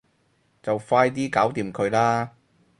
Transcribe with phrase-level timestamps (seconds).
[0.63, 2.31] 就快啲搞掂佢啦